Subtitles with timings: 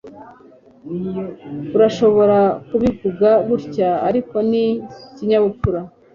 [1.75, 4.65] Urashobora kubivuga gutya ariko ni
[5.09, 5.79] ikinyabupfura